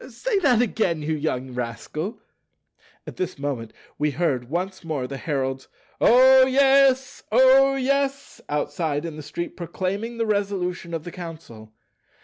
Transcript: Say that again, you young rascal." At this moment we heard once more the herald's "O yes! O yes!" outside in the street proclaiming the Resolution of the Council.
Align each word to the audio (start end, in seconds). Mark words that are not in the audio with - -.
Say 0.09 0.39
that 0.39 0.63
again, 0.63 1.03
you 1.03 1.13
young 1.13 1.53
rascal." 1.53 2.17
At 3.05 3.17
this 3.17 3.37
moment 3.37 3.71
we 3.99 4.09
heard 4.09 4.49
once 4.49 4.83
more 4.83 5.05
the 5.05 5.17
herald's 5.17 5.67
"O 5.99 6.47
yes! 6.47 7.21
O 7.31 7.75
yes!" 7.75 8.41
outside 8.49 9.05
in 9.05 9.15
the 9.15 9.21
street 9.21 9.55
proclaiming 9.55 10.17
the 10.17 10.25
Resolution 10.25 10.95
of 10.95 11.03
the 11.03 11.11
Council. 11.11 11.71